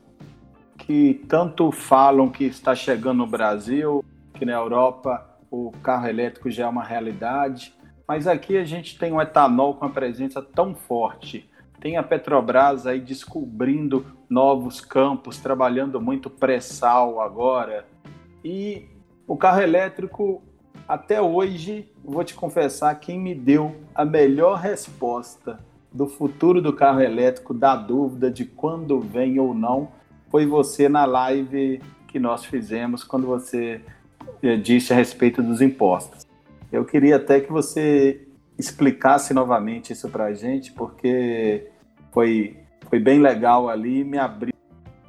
[0.78, 4.04] que tanto falam que está chegando no Brasil,
[4.34, 7.74] que na Europa o carro elétrico já é uma realidade.
[8.10, 11.48] Mas aqui a gente tem um etanol com a presença tão forte.
[11.78, 17.86] Tem a Petrobras aí descobrindo novos campos, trabalhando muito pré-sal agora.
[18.44, 18.88] E
[19.28, 20.42] O carro elétrico,
[20.88, 25.60] até hoje, vou te confessar, quem me deu a melhor resposta
[25.92, 29.86] do futuro do carro elétrico, da dúvida de quando vem ou não,
[30.28, 33.80] foi você na live que nós fizemos quando você
[34.42, 36.29] eh, disse a respeito dos impostos.
[36.72, 38.26] Eu queria até que você
[38.58, 41.68] explicasse novamente isso para a gente, porque
[42.12, 42.56] foi,
[42.88, 44.54] foi bem legal ali, me abriu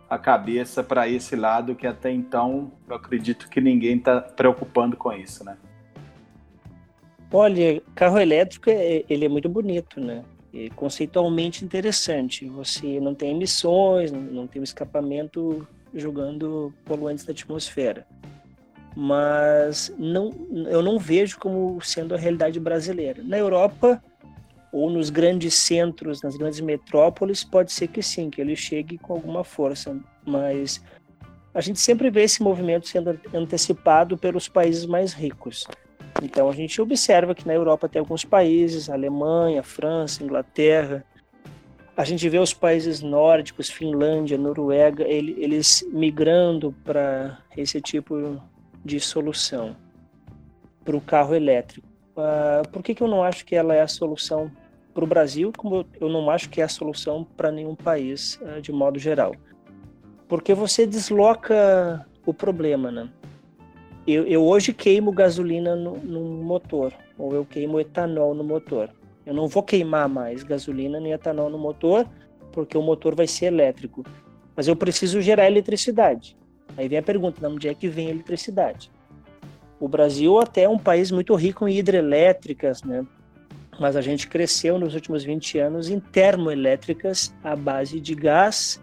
[0.09, 5.13] a cabeça para esse lado que até então eu acredito que ninguém está preocupando com
[5.13, 5.57] isso, né?
[7.31, 10.23] Olha, carro elétrico é, ele é muito bonito, né?
[10.53, 12.45] É conceitualmente interessante.
[12.49, 18.05] Você não tem emissões, não tem um escapamento jogando poluentes na atmosfera.
[18.95, 20.31] Mas não,
[20.69, 23.23] eu não vejo como sendo a realidade brasileira.
[23.23, 24.03] Na Europa
[24.71, 29.13] ou nos grandes centros, nas grandes metrópoles, pode ser que sim, que ele chegue com
[29.13, 29.97] alguma força.
[30.25, 30.81] Mas
[31.53, 35.67] a gente sempre vê esse movimento sendo antecipado pelos países mais ricos.
[36.21, 41.03] Então a gente observa que na Europa tem alguns países, Alemanha, França, Inglaterra.
[41.95, 48.41] A gente vê os países nórdicos, Finlândia, Noruega, eles migrando para esse tipo
[48.83, 49.75] de solução
[50.83, 51.87] para o carro elétrico.
[52.11, 54.51] Uh, por que, que eu não acho que ela é a solução
[54.93, 58.61] para o Brasil, como eu não acho que é a solução para nenhum país uh,
[58.61, 59.33] de modo geral?
[60.27, 63.09] Porque você desloca o problema, né?
[64.05, 68.89] eu, eu hoje queimo gasolina no, no, motor, ou eu queimo etanol no motor.
[69.25, 72.07] Eu não vou queimar mais gasolina nem etanol no motor,
[72.51, 74.03] porque o motor vai ser elétrico.
[74.55, 76.35] Mas eu preciso gerar eletricidade.
[76.81, 78.89] Aí vem a pergunta, de onde é que vem a eletricidade?
[79.79, 83.05] O Brasil até é um país muito rico em hidrelétricas, né?
[83.79, 88.81] Mas a gente cresceu nos últimos 20 anos em termoelétricas à base de gás,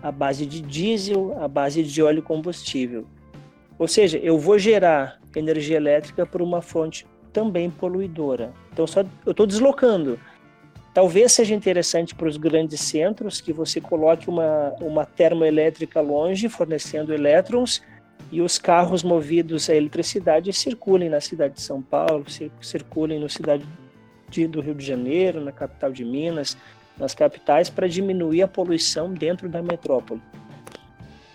[0.00, 3.04] à base de diesel, à base de óleo combustível.
[3.76, 8.52] Ou seja, eu vou gerar energia elétrica por uma fonte também poluidora.
[8.72, 10.20] Então, só, eu estou deslocando.
[10.98, 17.14] Talvez seja interessante para os grandes centros que você coloque uma, uma termoelétrica longe, fornecendo
[17.14, 17.80] elétrons,
[18.32, 22.26] e os carros movidos a eletricidade circulem na cidade de São Paulo,
[22.60, 23.64] circulem na cidade
[24.28, 26.56] de, do Rio de Janeiro, na capital de Minas,
[26.98, 30.20] nas capitais, para diminuir a poluição dentro da metrópole.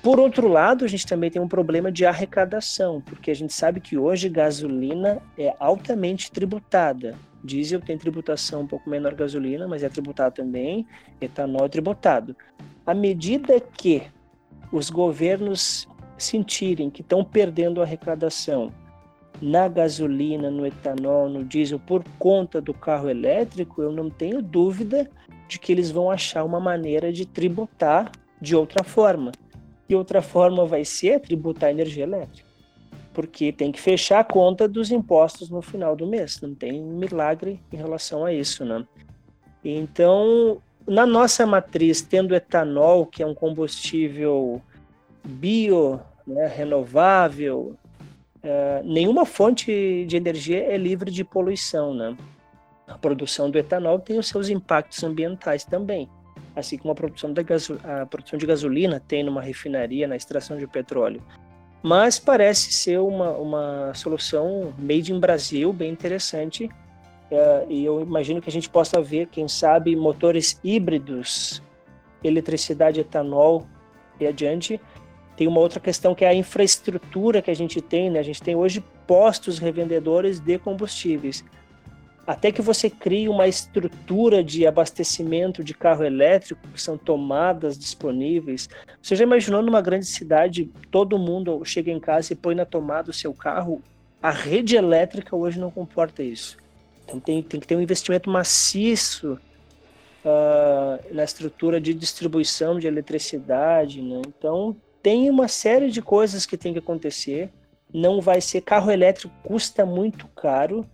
[0.04, 3.80] Por outro lado, a gente também tem um problema de arrecadação, porque a gente sabe
[3.80, 7.16] que hoje gasolina é altamente tributada.
[7.42, 10.86] Diesel tem tributação um pouco menor gasolina, mas é tributado também.
[11.22, 12.36] Etanol é tributado.
[12.86, 14.04] À medida que
[14.74, 15.88] os governos
[16.18, 18.74] sentirem que estão perdendo arrecadação
[19.42, 25.10] na gasolina, no etanol, no diesel por conta do carro elétrico, eu não tenho dúvida
[25.48, 28.12] de que eles vão achar uma maneira de tributar
[28.42, 29.32] de outra forma.
[29.88, 32.48] E outra forma vai ser tributar energia elétrica.
[33.13, 36.41] Porque tem que fechar a conta dos impostos no final do mês.
[36.41, 38.86] Não tem milagre em relação a isso, né?
[39.63, 44.62] Então, na nossa matriz, tendo etanol, que é um combustível
[45.24, 47.76] bio, né, renovável,
[48.41, 52.17] é, nenhuma fonte de energia é livre de poluição, né?
[52.88, 56.10] A produção do etanol tem os seus impactos ambientais também
[56.56, 57.42] assim como a produção, da
[57.84, 61.22] a produção de gasolina tem numa refinaria, na extração de petróleo.
[61.82, 66.70] Mas parece ser uma, uma solução made in Brasil, bem interessante.
[67.30, 71.62] É, e eu imagino que a gente possa ver, quem sabe, motores híbridos,
[72.24, 73.68] eletricidade, etanol
[74.20, 74.80] e adiante.
[75.36, 78.20] Tem uma outra questão que é a infraestrutura que a gente tem, né?
[78.20, 81.44] A gente tem hoje postos revendedores de combustíveis
[82.26, 88.70] até que você crie uma estrutura de abastecimento de carro elétrico, que são tomadas disponíveis.
[89.02, 93.12] Você já imaginou numa grande cidade, todo mundo chega em casa e põe na tomada
[93.12, 93.82] o seu carro?
[94.22, 96.58] A rede elétrica hoje não comporta isso.
[97.04, 99.38] Então tem, tem que ter um investimento maciço
[100.24, 104.02] uh, na estrutura de distribuição de eletricidade.
[104.02, 104.22] Né?
[104.26, 107.50] Então tem uma série de coisas que tem que acontecer.
[107.93, 110.86] Não vai ser carro elétrico, custa muito caro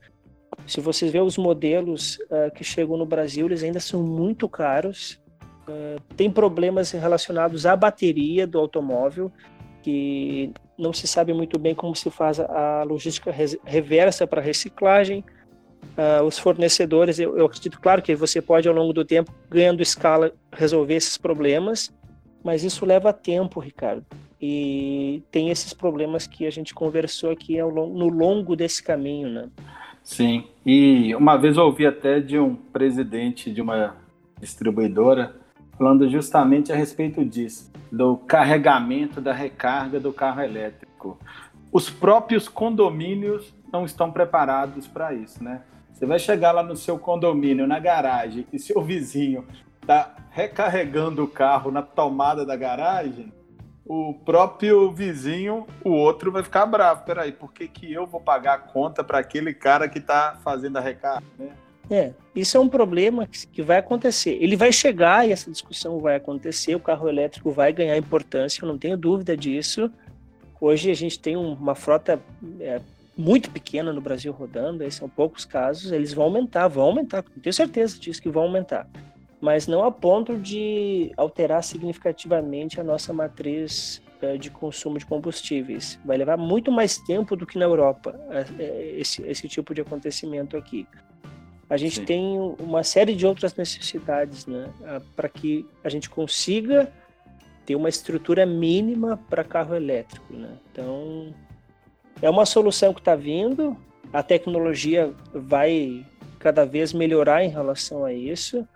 [0.69, 5.19] se vocês ver os modelos uh, que chegam no Brasil, eles ainda são muito caros.
[5.67, 9.31] Uh, tem problemas relacionados à bateria do automóvel,
[9.81, 13.33] que não se sabe muito bem como se faz a logística
[13.65, 15.25] reversa para reciclagem.
[15.97, 19.81] Uh, os fornecedores, eu, eu, acredito, claro, que você pode, ao longo do tempo, ganhando
[19.81, 21.91] escala, resolver esses problemas,
[22.43, 24.05] mas isso leva tempo, Ricardo.
[24.39, 29.29] E tem esses problemas que a gente conversou aqui ao longo, no longo desse caminho,
[29.29, 29.49] né?
[30.09, 33.95] Sim, e uma vez eu ouvi até de um presidente de uma
[34.41, 35.35] distribuidora
[35.77, 41.19] falando justamente a respeito disso, do carregamento da recarga do carro elétrico.
[41.71, 45.61] os próprios condomínios não estão preparados para isso, né?
[45.93, 49.45] Você vai chegar lá no seu condomínio, na garagem, e seu vizinho
[49.79, 53.31] está recarregando o carro na tomada da garagem,
[53.89, 57.03] o próprio vizinho, o outro vai ficar bravo.
[57.05, 60.77] Peraí, por que, que eu vou pagar a conta para aquele cara que está fazendo
[60.77, 61.25] a recarga?
[61.39, 61.49] Né?
[61.89, 64.37] É, isso é um problema que vai acontecer.
[64.39, 68.67] Ele vai chegar e essa discussão vai acontecer, o carro elétrico vai ganhar importância, eu
[68.67, 69.91] não tenho dúvida disso.
[70.61, 72.21] Hoje a gente tem uma frota
[72.59, 72.79] é,
[73.17, 77.53] muito pequena no Brasil rodando, esses são poucos casos, eles vão aumentar, vão aumentar, tenho
[77.53, 78.87] certeza disso que vão aumentar
[79.41, 85.97] mas não a ponto de alterar significativamente a nossa matriz eh, de consumo de combustíveis.
[86.03, 89.79] Vai levar muito mais tempo do que na Europa eh, eh, esse, esse tipo de
[89.79, 90.85] acontecimento aqui.
[91.69, 92.05] A gente Sim.
[92.05, 94.73] tem uma série de outras necessidades né,
[95.15, 96.91] para que a gente consiga
[97.63, 100.33] ter uma estrutura mínima para carro elétrico.
[100.33, 100.49] Né?
[100.71, 101.31] Então,
[102.21, 103.77] é uma solução que está vindo,
[104.11, 106.03] a tecnologia vai
[106.39, 108.67] cada vez melhorar em relação a isso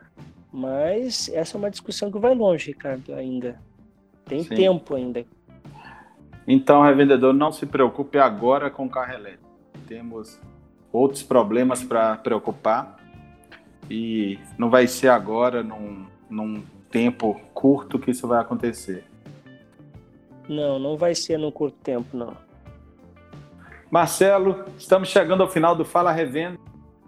[0.53, 3.59] mas essa é uma discussão que vai longe, Ricardo, ainda.
[4.23, 4.53] Tem Sim.
[4.53, 5.25] tempo ainda.
[6.47, 9.49] Então, revendedor, não se preocupe agora com o carro elétrico.
[9.87, 10.39] Temos
[10.91, 12.97] outros problemas para preocupar
[13.89, 19.03] e não vai ser agora, num, num tempo curto, que isso vai acontecer.
[20.47, 22.37] Não, não vai ser num curto tempo, não.
[23.89, 26.59] Marcelo, estamos chegando ao final do Fala Revenda,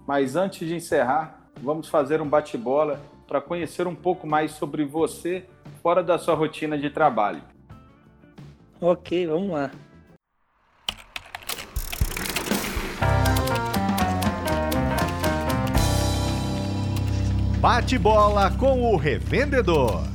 [0.08, 5.46] mas antes de encerrar, vamos fazer um bate-bola para conhecer um pouco mais sobre você
[5.82, 7.42] fora da sua rotina de trabalho.
[8.80, 9.72] Ok, vamos lá.
[17.60, 20.15] Bate bola com o revendedor.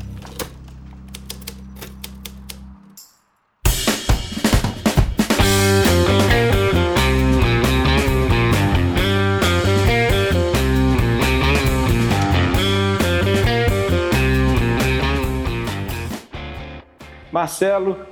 [17.33, 18.07] Marcelo,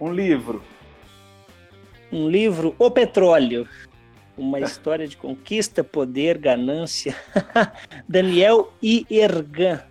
[0.00, 0.62] um livro.
[2.12, 3.68] Um livro, O Petróleo.
[4.36, 7.16] Uma história de conquista, poder, ganância.
[8.08, 9.82] Daniel Iergan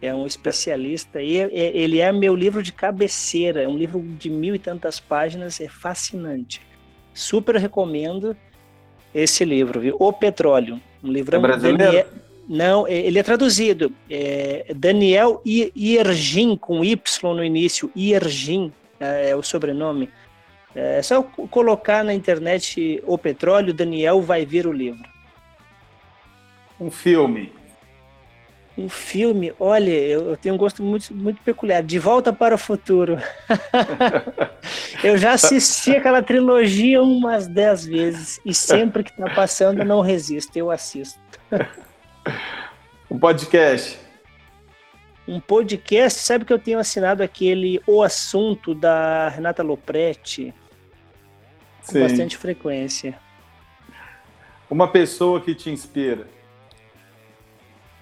[0.00, 3.62] é um especialista e ele é meu livro de cabeceira.
[3.62, 6.62] É um livro de mil e tantas páginas, é fascinante.
[7.12, 8.36] Super recomendo
[9.12, 9.96] esse livro, viu?
[9.98, 10.80] O Petróleo.
[11.02, 11.78] Um livro é brasileiro?
[11.78, 12.27] Daniel...
[12.48, 13.92] Não, é, ele é traduzido.
[14.08, 17.90] É Daniel Iergin, com Y no início.
[17.94, 20.08] Iergin é, é o sobrenome.
[20.74, 25.02] É só colocar na internet o petróleo, Daniel vai ver o livro.
[26.80, 27.52] Um filme.
[28.76, 31.82] Um filme, olha, eu, tenho um gosto muito, muito peculiar.
[31.82, 33.18] De Volta para o Futuro.
[35.02, 40.56] eu já assisti aquela trilogia umas dez vezes e sempre que está passando não resisto,
[40.56, 41.18] eu assisto.
[43.10, 43.98] Um podcast.
[45.26, 50.54] Um podcast, sabe que eu tenho assinado aquele O Assunto da Renata Lopretti
[51.86, 52.00] com Sim.
[52.00, 53.18] bastante frequência.
[54.70, 56.26] Uma pessoa que te inspira.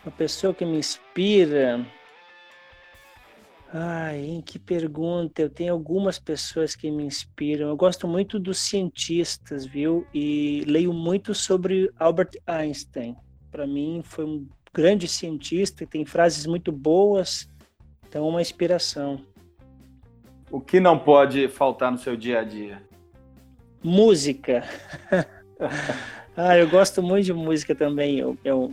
[0.05, 1.85] Uma pessoa que me inspira.
[3.72, 5.43] Ai, hein, que pergunta.
[5.43, 7.68] Eu tenho algumas pessoas que me inspiram.
[7.68, 10.07] Eu gosto muito dos cientistas, viu?
[10.14, 13.16] E leio muito sobre Albert Einstein
[13.57, 17.49] para mim foi um grande cientista, tem frases muito boas,
[18.07, 19.19] então uma inspiração.
[20.51, 22.83] O que não pode faltar no seu dia a dia?
[23.83, 24.63] Música.
[26.37, 28.19] ah, eu gosto muito de música também.
[28.19, 28.71] Eu, eu,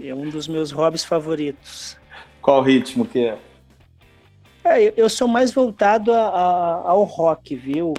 [0.00, 1.98] é um dos meus hobbies favoritos.
[2.40, 3.38] Qual ritmo que é?
[4.64, 7.92] é eu sou mais voltado a, a, ao rock, viu?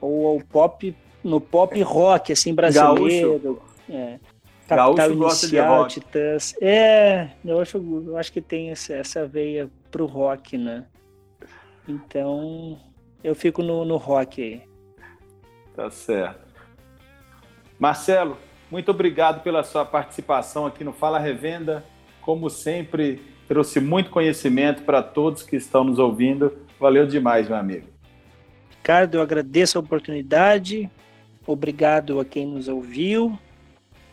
[0.00, 3.60] ou ao pop, no pop rock, assim, brasileiro.
[3.90, 4.20] É.
[4.66, 6.54] Capital Gaúcho Inicial, Titãs.
[6.60, 10.84] É, eu acho, eu acho que tem essa, essa veia pro rock, né?
[11.86, 12.78] Então,
[13.22, 14.62] eu fico no, no rock aí.
[15.76, 16.44] Tá certo.
[17.78, 18.38] Marcelo,
[18.70, 21.84] muito obrigado pela sua participação aqui no Fala Revenda.
[22.22, 26.56] Como sempre, trouxe muito conhecimento para todos que estão nos ouvindo.
[26.80, 27.86] Valeu demais, meu amigo.
[28.70, 30.90] Ricardo, eu agradeço a oportunidade.
[31.46, 33.38] Obrigado a quem nos ouviu.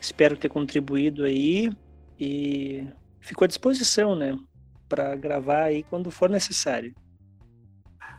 [0.02, 1.72] Espero ter contribuído aí
[2.20, 2.86] e
[3.20, 4.36] fico à disposição, né,
[4.89, 6.95] para gravar aí quando for necessário.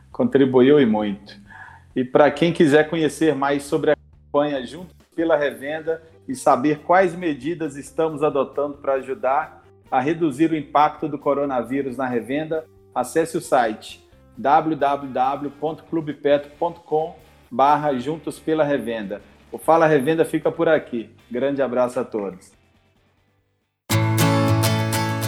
[0.09, 1.37] Contribuiu e muito.
[1.93, 7.13] E para quem quiser conhecer mais sobre a campanha Juntos pela Revenda e saber quais
[7.15, 9.61] medidas estamos adotando para ajudar
[9.91, 12.65] a reduzir o impacto do coronavírus na revenda,
[12.95, 14.01] acesse o site
[14.37, 17.15] www.clubepetro.com
[17.51, 19.21] barra Juntos pela Revenda.
[19.53, 21.11] O Fala Revenda fica por aqui.
[21.29, 22.51] Grande abraço a todos.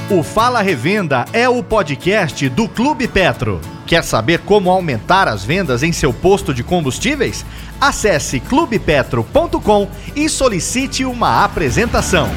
[0.09, 3.61] O Fala Revenda é o podcast do Clube Petro.
[3.85, 7.45] Quer saber como aumentar as vendas em seu posto de combustíveis?
[7.79, 12.27] Acesse clubepetro.com e solicite uma apresentação.